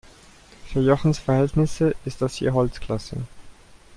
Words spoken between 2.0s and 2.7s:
ist das hier